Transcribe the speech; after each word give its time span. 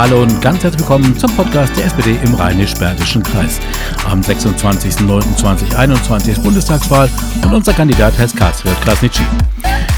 Hallo 0.00 0.22
und 0.22 0.40
ganz 0.40 0.64
herzlich 0.64 0.80
willkommen 0.80 1.14
zum 1.18 1.30
Podcast 1.36 1.76
der 1.76 1.84
SPD 1.84 2.18
im 2.24 2.34
Rheinisch-Bergischen 2.34 3.22
Kreis. 3.22 3.60
Am 4.10 4.22
26.09.2021 4.22 6.30
ist 6.30 6.42
Bundestagswahl 6.42 7.10
und 7.44 7.52
unser 7.52 7.74
Kandidat 7.74 8.18
heißt 8.18 8.34
Kastriot 8.34 8.80
Krasnitschi. 8.80 9.24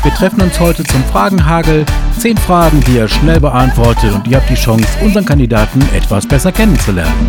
Wir 0.02 0.12
treffen 0.12 0.40
uns 0.40 0.58
heute 0.58 0.82
zum 0.82 1.04
Fragenhagel. 1.04 1.86
Zehn 2.18 2.36
Fragen, 2.36 2.80
die 2.80 2.98
er 2.98 3.06
schnell 3.06 3.38
beantwortet 3.38 4.12
und 4.12 4.26
ihr 4.26 4.38
habt 4.38 4.50
die 4.50 4.56
Chance, 4.56 4.88
unseren 5.02 5.24
Kandidaten 5.24 5.80
etwas 5.94 6.26
besser 6.26 6.50
kennenzulernen. 6.50 7.28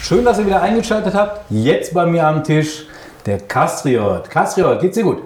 Schön, 0.00 0.24
dass 0.24 0.38
ihr 0.38 0.46
wieder 0.46 0.62
eingeschaltet 0.62 1.12
habt. 1.12 1.42
Jetzt 1.50 1.92
bei 1.92 2.06
mir 2.06 2.26
am 2.26 2.42
Tisch 2.42 2.86
der 3.26 3.40
Kastriot. 3.40 4.30
Kastriot, 4.30 4.80
geht's 4.80 4.94
dir 4.94 5.04
gut? 5.04 5.24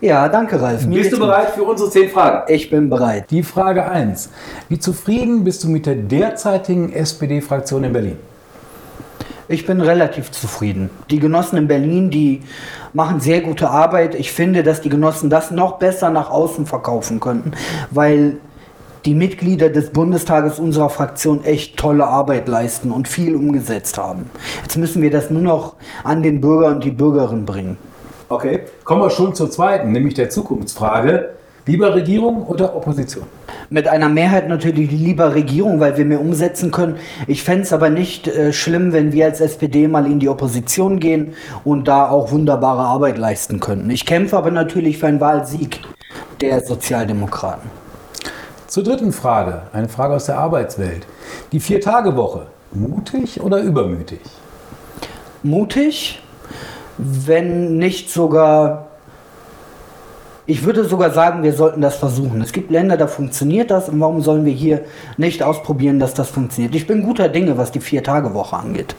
Ja, 0.00 0.28
danke, 0.28 0.60
Ralf. 0.60 0.86
Mir 0.86 1.00
bist 1.00 1.12
du 1.12 1.18
bereit 1.18 1.50
für 1.50 1.64
unsere 1.64 1.90
zehn 1.90 2.10
Fragen? 2.10 2.52
Ich 2.52 2.70
bin 2.70 2.90
bereit. 2.90 3.30
Die 3.30 3.42
Frage 3.42 3.88
1. 3.88 4.30
Wie 4.68 4.78
zufrieden 4.78 5.44
bist 5.44 5.64
du 5.64 5.68
mit 5.68 5.86
der 5.86 5.94
derzeitigen 5.94 6.92
SPD-Fraktion 6.92 7.84
in 7.84 7.92
Berlin? 7.92 8.18
Ich 9.48 9.64
bin 9.64 9.80
relativ 9.80 10.32
zufrieden. 10.32 10.90
Die 11.08 11.20
Genossen 11.20 11.56
in 11.56 11.68
Berlin, 11.68 12.10
die 12.10 12.42
machen 12.92 13.20
sehr 13.20 13.40
gute 13.40 13.70
Arbeit. 13.70 14.16
Ich 14.16 14.32
finde, 14.32 14.64
dass 14.64 14.80
die 14.80 14.88
Genossen 14.88 15.30
das 15.30 15.52
noch 15.52 15.78
besser 15.78 16.10
nach 16.10 16.30
außen 16.30 16.66
verkaufen 16.66 17.20
könnten, 17.20 17.52
weil 17.90 18.38
die 19.04 19.14
Mitglieder 19.14 19.68
des 19.68 19.90
Bundestages 19.90 20.58
unserer 20.58 20.90
Fraktion 20.90 21.44
echt 21.44 21.76
tolle 21.76 22.06
Arbeit 22.06 22.48
leisten 22.48 22.90
und 22.90 23.06
viel 23.06 23.36
umgesetzt 23.36 23.98
haben. 23.98 24.28
Jetzt 24.62 24.76
müssen 24.76 25.00
wir 25.00 25.12
das 25.12 25.30
nur 25.30 25.42
noch 25.42 25.74
an 26.02 26.24
den 26.24 26.40
Bürger 26.40 26.68
und 26.68 26.82
die 26.82 26.90
Bürgerin 26.90 27.44
bringen. 27.46 27.76
Okay, 28.28 28.60
kommen 28.82 29.02
wir 29.02 29.10
schon 29.10 29.36
zur 29.36 29.50
zweiten, 29.52 29.92
nämlich 29.92 30.14
der 30.14 30.30
Zukunftsfrage. 30.30 31.30
Lieber 31.64 31.94
Regierung 31.94 32.44
oder 32.46 32.74
Opposition? 32.74 33.24
Mit 33.70 33.86
einer 33.86 34.08
Mehrheit 34.08 34.48
natürlich 34.48 34.90
lieber 34.90 35.34
Regierung, 35.34 35.78
weil 35.78 35.96
wir 35.96 36.04
mehr 36.04 36.20
umsetzen 36.20 36.70
können. 36.72 36.96
Ich 37.28 37.44
fände 37.44 37.62
es 37.62 37.72
aber 37.72 37.88
nicht 37.88 38.26
äh, 38.28 38.52
schlimm, 38.52 38.92
wenn 38.92 39.12
wir 39.12 39.26
als 39.26 39.40
SPD 39.40 39.86
mal 39.86 40.06
in 40.06 40.18
die 40.18 40.28
Opposition 40.28 40.98
gehen 40.98 41.34
und 41.64 41.86
da 41.86 42.08
auch 42.08 42.32
wunderbare 42.32 42.82
Arbeit 42.82 43.18
leisten 43.18 43.60
könnten. 43.60 43.90
Ich 43.90 44.06
kämpfe 44.06 44.36
aber 44.36 44.50
natürlich 44.50 44.98
für 44.98 45.06
einen 45.06 45.20
Wahlsieg 45.20 45.80
der 46.40 46.60
Sozialdemokraten. 46.64 47.70
Zur 48.66 48.82
dritten 48.82 49.12
Frage, 49.12 49.62
eine 49.72 49.88
Frage 49.88 50.14
aus 50.14 50.26
der 50.26 50.38
Arbeitswelt. 50.38 51.06
Die 51.52 51.60
Vier-Tage-Woche, 51.60 52.46
mutig 52.72 53.40
oder 53.40 53.60
übermütig? 53.60 54.20
Mutig, 55.42 56.20
wenn 56.98 57.76
nicht 57.78 58.10
sogar, 58.10 58.86
ich 60.46 60.64
würde 60.64 60.84
sogar 60.84 61.10
sagen, 61.10 61.42
wir 61.42 61.52
sollten 61.52 61.80
das 61.80 61.96
versuchen. 61.96 62.40
Es 62.40 62.52
gibt 62.52 62.70
Länder, 62.70 62.96
da 62.96 63.06
funktioniert 63.06 63.70
das 63.70 63.88
und 63.88 64.00
warum 64.00 64.20
sollen 64.22 64.44
wir 64.44 64.52
hier 64.52 64.82
nicht 65.16 65.42
ausprobieren, 65.42 65.98
dass 65.98 66.14
das 66.14 66.30
funktioniert? 66.30 66.74
Ich 66.74 66.86
bin 66.86 67.02
guter 67.02 67.28
Dinge, 67.28 67.58
was 67.58 67.72
die 67.72 67.80
Vier-Tage-Woche 67.80 68.56
angeht. 68.56 68.94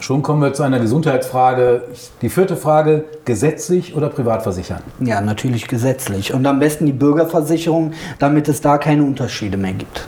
Schon 0.00 0.22
kommen 0.22 0.42
wir 0.42 0.52
zu 0.52 0.64
einer 0.64 0.80
Gesundheitsfrage. 0.80 1.84
Die 2.20 2.28
vierte 2.28 2.56
Frage, 2.56 3.04
gesetzlich 3.24 3.94
oder 3.96 4.08
privat 4.08 4.42
versichern? 4.42 4.82
Ja, 5.00 5.20
natürlich 5.20 5.68
gesetzlich. 5.68 6.34
Und 6.34 6.44
am 6.46 6.58
besten 6.58 6.84
die 6.84 6.92
Bürgerversicherung, 6.92 7.92
damit 8.18 8.48
es 8.48 8.60
da 8.60 8.76
keine 8.76 9.04
Unterschiede 9.04 9.56
mehr 9.56 9.72
gibt. 9.72 10.06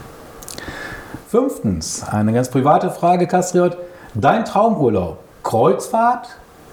Fünftens, 1.29 2.03
eine 2.03 2.31
ganz 2.33 2.49
private 2.49 2.91
Frage, 2.91 3.27
Kastriot. 3.27 3.77
Dein 4.13 4.45
Traumurlaub, 4.45 5.19
Kreuzfahrt, 5.43 6.27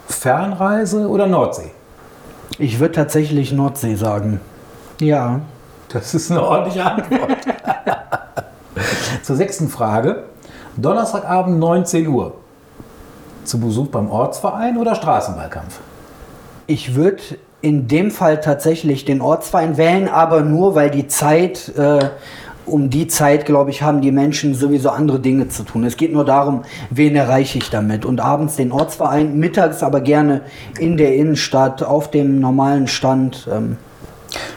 Fernreise 0.08 1.08
oder 1.08 1.26
Nordsee? 1.26 1.70
Ich 2.58 2.78
würde 2.78 2.94
tatsächlich 2.94 3.52
Nordsee 3.52 3.94
sagen. 3.96 4.40
Ja. 5.00 5.40
Das 5.88 6.14
ist 6.14 6.30
eine 6.30 6.42
ordentliche 6.42 6.84
Antwort. 6.84 7.30
Zur 9.22 9.36
sechsten 9.36 9.68
Frage. 9.68 10.24
Donnerstagabend 10.76 11.58
19 11.58 12.06
Uhr. 12.08 12.34
Zu 13.44 13.60
Besuch 13.60 13.88
beim 13.88 14.10
Ortsverein 14.10 14.76
oder 14.78 14.94
Straßenwahlkampf? 14.94 15.80
Ich 16.66 16.94
würde 16.94 17.22
in 17.60 17.88
dem 17.88 18.10
Fall 18.10 18.40
tatsächlich 18.40 19.04
den 19.04 19.20
Ortsverein 19.20 19.76
wählen, 19.76 20.08
aber 20.08 20.42
nur 20.42 20.74
weil 20.74 20.90
die 20.90 21.06
Zeit, 21.06 21.72
äh, 21.76 22.10
um 22.66 22.90
die 22.90 23.06
Zeit, 23.06 23.46
glaube 23.46 23.70
ich, 23.70 23.82
haben 23.82 24.00
die 24.00 24.12
Menschen 24.12 24.54
sowieso 24.54 24.90
andere 24.90 25.20
Dinge 25.20 25.48
zu 25.48 25.62
tun. 25.62 25.84
Es 25.84 25.96
geht 25.96 26.12
nur 26.12 26.24
darum, 26.24 26.62
wen 26.90 27.16
erreiche 27.16 27.58
ich 27.58 27.70
damit. 27.70 28.04
Und 28.04 28.20
abends 28.20 28.56
den 28.56 28.72
Ortsverein, 28.72 29.38
mittags 29.38 29.82
aber 29.82 30.00
gerne 30.00 30.42
in 30.78 30.96
der 30.96 31.14
Innenstadt, 31.14 31.82
auf 31.82 32.10
dem 32.10 32.40
normalen 32.40 32.86
Stand. 32.86 33.48
Ähm. 33.52 33.76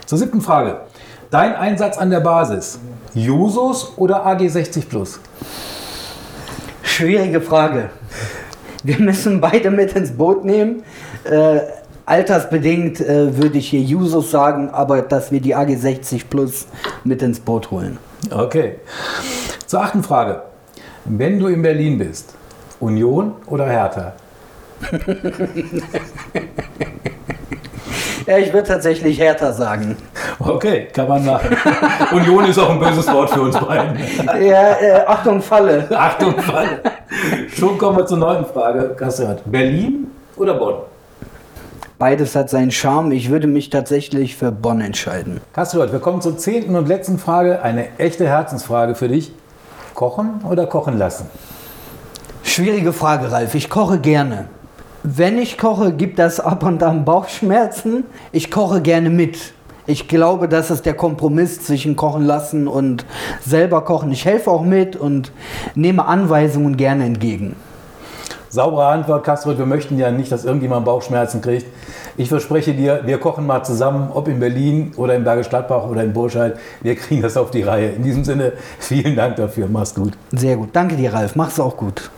Zur 0.05 0.17
siebten 0.17 0.41
Frage. 0.41 0.81
Dein 1.29 1.55
Einsatz 1.55 1.97
an 1.97 2.09
der 2.09 2.21
Basis, 2.21 2.79
Jusos 3.13 3.93
oder 3.97 4.25
AG 4.25 4.47
60 4.47 4.87
Plus? 4.87 5.19
Schwierige 6.83 7.41
Frage. 7.41 7.89
Wir 8.83 8.99
müssen 8.99 9.41
beide 9.41 9.69
mit 9.69 9.93
ins 9.93 10.11
Boot 10.11 10.45
nehmen. 10.45 10.83
Äh, 11.25 11.59
altersbedingt 12.07 12.99
äh, 13.01 13.37
würde 13.37 13.59
ich 13.59 13.69
hier 13.69 13.81
Jusos 13.81 14.31
sagen, 14.31 14.71
aber 14.71 15.03
dass 15.03 15.31
wir 15.31 15.41
die 15.41 15.53
AG 15.53 15.75
60 15.75 16.29
Plus 16.29 16.65
mit 17.03 17.21
ins 17.21 17.39
Boot 17.39 17.69
holen. 17.69 17.99
Okay. 18.31 18.77
Zur 19.67 19.81
achten 19.81 20.01
Frage. 20.01 20.41
Wenn 21.05 21.37
du 21.39 21.47
in 21.47 21.61
Berlin 21.61 21.99
bist, 21.99 22.33
Union 22.79 23.33
oder 23.45 23.67
Hertha? 23.67 24.13
ja, 28.25 28.37
ich 28.37 28.53
würde 28.53 28.67
tatsächlich 28.67 29.19
Hertha 29.19 29.51
sagen. 29.51 29.97
Okay, 30.39 30.87
kann 30.93 31.09
man 31.09 31.25
machen. 31.25 31.57
Union 32.13 32.45
ist 32.45 32.57
auch 32.59 32.69
ein 32.69 32.79
böses 32.79 33.11
Wort 33.11 33.31
für 33.31 33.41
uns 33.41 33.59
beiden. 33.59 33.97
Ja, 34.41 34.77
äh, 34.79 35.03
Achtung, 35.05 35.41
Falle. 35.41 35.87
Achtung, 35.91 36.39
Falle. 36.39 36.79
Schon 37.53 37.77
kommen 37.77 37.97
wir 37.97 38.05
zur 38.05 38.17
neunten 38.17 38.45
Frage, 38.45 38.95
Kassirat. 38.95 39.41
Berlin 39.45 40.09
oder 40.37 40.53
Bonn? 40.53 40.75
Beides 41.99 42.35
hat 42.35 42.51
seinen 42.51 42.69
Charme. 42.69 43.11
Ich 43.11 43.31
würde 43.31 43.47
mich 43.47 43.71
tatsächlich 43.71 44.35
für 44.35 44.51
Bonn 44.51 44.81
entscheiden. 44.81 45.41
Kastriot, 45.53 45.91
wir 45.91 45.99
kommen 45.99 46.21
zur 46.21 46.37
zehnten 46.37 46.75
und 46.75 46.87
letzten 46.87 47.17
Frage. 47.17 47.63
Eine 47.63 47.97
echte 47.97 48.27
Herzensfrage 48.27 48.93
für 48.93 49.07
dich. 49.07 49.31
Kochen 49.95 50.41
oder 50.47 50.67
kochen 50.67 50.99
lassen? 50.99 51.25
Schwierige 52.43 52.93
Frage, 52.93 53.31
Ralf. 53.31 53.55
Ich 53.55 53.67
koche 53.67 53.97
gerne. 53.97 54.45
Wenn 55.01 55.39
ich 55.39 55.57
koche, 55.57 55.91
gibt 55.91 56.19
das 56.19 56.39
ab 56.39 56.63
und 56.63 56.83
an 56.83 57.03
Bauchschmerzen. 57.03 58.03
Ich 58.31 58.51
koche 58.51 58.81
gerne 58.81 59.09
mit. 59.09 59.53
Ich 59.87 60.07
glaube, 60.07 60.47
das 60.47 60.69
ist 60.69 60.85
der 60.85 60.93
Kompromiss 60.93 61.63
zwischen 61.63 61.95
kochen 61.95 62.25
lassen 62.25 62.67
und 62.67 63.05
selber 63.43 63.83
kochen. 63.83 64.11
Ich 64.11 64.23
helfe 64.23 64.51
auch 64.51 64.63
mit 64.63 64.95
und 64.95 65.31
nehme 65.73 66.05
Anweisungen 66.05 66.77
gerne 66.77 67.05
entgegen. 67.05 67.55
Saubere 68.49 68.85
Antwort, 68.85 69.23
Kastrot. 69.23 69.57
Wir 69.57 69.65
möchten 69.65 69.97
ja 69.97 70.11
nicht, 70.11 70.31
dass 70.31 70.45
irgendjemand 70.45 70.85
Bauchschmerzen 70.85 71.41
kriegt. 71.41 71.65
Ich 72.15 72.29
verspreche 72.29 72.73
dir, 72.73 73.01
wir 73.05 73.19
kochen 73.19 73.45
mal 73.45 73.63
zusammen, 73.63 74.09
ob 74.13 74.27
in 74.27 74.39
Berlin 74.39 74.93
oder 74.97 75.15
in 75.15 75.23
Bergisch 75.23 75.49
Gladbach 75.49 75.83
oder 75.87 76.03
in 76.03 76.13
Burscheid. 76.13 76.57
Wir 76.81 76.95
kriegen 76.95 77.21
das 77.21 77.37
auf 77.37 77.51
die 77.51 77.63
Reihe. 77.63 77.89
In 77.89 78.03
diesem 78.03 78.23
Sinne, 78.23 78.53
vielen 78.79 79.15
Dank 79.15 79.35
dafür. 79.35 79.67
Mach's 79.69 79.93
gut. 79.93 80.13
Sehr 80.31 80.55
gut. 80.55 80.69
Danke 80.73 80.95
dir, 80.95 81.13
Ralf. 81.13 81.35
Mach's 81.35 81.59
auch 81.59 81.75
gut. 81.77 82.09